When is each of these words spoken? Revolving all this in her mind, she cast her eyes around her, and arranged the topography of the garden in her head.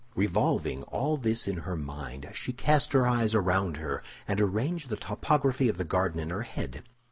Revolving 0.15 0.81
all 0.85 1.15
this 1.15 1.47
in 1.47 1.57
her 1.57 1.75
mind, 1.75 2.27
she 2.33 2.53
cast 2.53 2.91
her 2.93 3.05
eyes 3.05 3.35
around 3.35 3.77
her, 3.77 4.01
and 4.27 4.41
arranged 4.41 4.89
the 4.89 4.97
topography 4.97 5.69
of 5.69 5.77
the 5.77 5.85
garden 5.85 6.19
in 6.19 6.31
her 6.31 6.41
head. 6.41 6.81